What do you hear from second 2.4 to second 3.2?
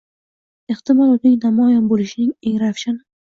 eng ravshani